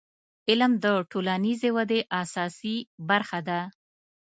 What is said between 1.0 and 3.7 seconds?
ټولنیزې ودې اساسي برخه ده.